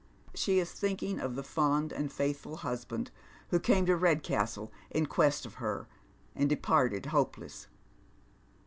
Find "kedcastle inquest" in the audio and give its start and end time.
3.95-5.45